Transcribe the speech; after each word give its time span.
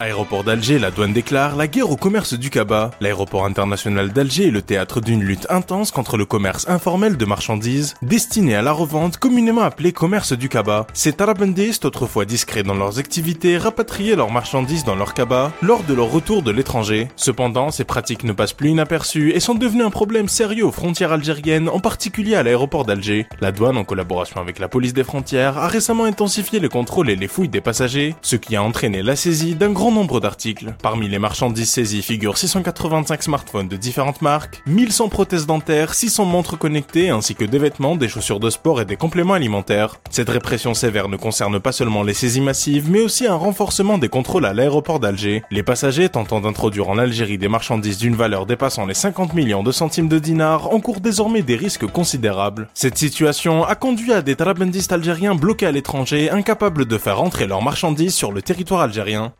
Aéroport 0.00 0.44
d'Alger, 0.44 0.78
la 0.78 0.92
douane 0.92 1.12
déclare 1.12 1.56
la 1.56 1.66
guerre 1.66 1.90
au 1.90 1.96
commerce 1.96 2.34
du 2.34 2.50
cabas. 2.50 2.92
L'aéroport 3.00 3.44
international 3.44 4.12
d'Alger 4.12 4.46
est 4.46 4.52
le 4.52 4.62
théâtre 4.62 5.00
d'une 5.00 5.24
lutte 5.24 5.48
intense 5.50 5.90
contre 5.90 6.16
le 6.16 6.24
commerce 6.24 6.68
informel 6.68 7.16
de 7.16 7.24
marchandises 7.24 7.96
destiné 8.00 8.54
à 8.54 8.62
la 8.62 8.70
revente 8.70 9.16
communément 9.16 9.62
appelé 9.62 9.90
commerce 9.90 10.34
du 10.34 10.48
cabas. 10.48 10.86
Ces 10.94 11.14
tarabendistes, 11.14 11.84
autrefois 11.84 12.26
discrets 12.26 12.62
dans 12.62 12.76
leurs 12.76 13.00
activités, 13.00 13.58
rapatriaient 13.58 14.14
leurs 14.14 14.30
marchandises 14.30 14.84
dans 14.84 14.94
leur 14.94 15.14
cabas 15.14 15.50
lors 15.62 15.82
de 15.82 15.94
leur 15.94 16.12
retour 16.12 16.42
de 16.42 16.52
l'étranger. 16.52 17.08
Cependant, 17.16 17.72
ces 17.72 17.82
pratiques 17.82 18.22
ne 18.22 18.32
passent 18.32 18.52
plus 18.52 18.70
inaperçues 18.70 19.32
et 19.32 19.40
sont 19.40 19.56
devenues 19.56 19.82
un 19.82 19.90
problème 19.90 20.28
sérieux 20.28 20.66
aux 20.66 20.70
frontières 20.70 21.10
algériennes, 21.10 21.68
en 21.68 21.80
particulier 21.80 22.36
à 22.36 22.44
l'aéroport 22.44 22.84
d'Alger. 22.84 23.26
La 23.40 23.50
douane, 23.50 23.76
en 23.76 23.82
collaboration 23.82 24.40
avec 24.40 24.60
la 24.60 24.68
police 24.68 24.94
des 24.94 25.02
frontières, 25.02 25.58
a 25.58 25.66
récemment 25.66 26.04
intensifié 26.04 26.60
les 26.60 26.68
contrôles 26.68 27.10
et 27.10 27.16
les 27.16 27.26
fouilles 27.26 27.48
des 27.48 27.60
passagers, 27.60 28.14
ce 28.22 28.36
qui 28.36 28.54
a 28.54 28.62
entraîné 28.62 29.02
la 29.02 29.16
saisie 29.16 29.56
d'un 29.56 29.72
nombre 29.90 30.20
d'articles. 30.20 30.74
Parmi 30.82 31.08
les 31.08 31.18
marchandises 31.18 31.70
saisies 31.70 32.02
figurent 32.02 32.38
685 32.38 33.22
smartphones 33.22 33.68
de 33.68 33.76
différentes 33.76 34.22
marques, 34.22 34.62
1100 34.66 35.08
prothèses 35.08 35.46
dentaires, 35.46 35.94
600 35.94 36.24
montres 36.24 36.58
connectées 36.58 37.10
ainsi 37.10 37.34
que 37.34 37.44
des 37.44 37.58
vêtements, 37.58 37.96
des 37.96 38.08
chaussures 38.08 38.40
de 38.40 38.50
sport 38.50 38.80
et 38.80 38.84
des 38.84 38.96
compléments 38.96 39.34
alimentaires. 39.34 39.96
Cette 40.10 40.30
répression 40.30 40.74
sévère 40.74 41.08
ne 41.08 41.16
concerne 41.16 41.60
pas 41.60 41.72
seulement 41.72 42.02
les 42.02 42.14
saisies 42.14 42.40
massives, 42.40 42.90
mais 42.90 43.00
aussi 43.00 43.26
un 43.26 43.34
renforcement 43.34 43.98
des 43.98 44.08
contrôles 44.08 44.46
à 44.46 44.52
l'aéroport 44.52 45.00
d'Alger. 45.00 45.42
Les 45.50 45.62
passagers 45.62 46.08
tentant 46.08 46.40
d'introduire 46.40 46.88
en 46.88 46.98
Algérie 46.98 47.38
des 47.38 47.48
marchandises 47.48 47.98
d'une 47.98 48.16
valeur 48.16 48.46
dépassant 48.46 48.86
les 48.86 48.94
50 48.94 49.34
millions 49.34 49.62
de 49.62 49.72
centimes 49.72 50.08
de 50.08 50.18
dinars 50.18 50.72
encourent 50.72 51.00
désormais 51.00 51.42
des 51.42 51.56
risques 51.56 51.86
considérables. 51.86 52.68
Cette 52.74 52.98
situation 52.98 53.64
a 53.64 53.74
conduit 53.74 54.12
à 54.12 54.22
des 54.22 54.36
trabendistes 54.36 54.92
algériens 54.92 55.34
bloqués 55.34 55.66
à 55.66 55.72
l'étranger, 55.72 56.30
incapables 56.30 56.84
de 56.86 56.98
faire 56.98 57.22
entrer 57.22 57.46
leurs 57.46 57.62
marchandises 57.62 58.14
sur 58.14 58.32
le 58.32 58.42
territoire 58.42 58.82
algérien. 58.82 59.32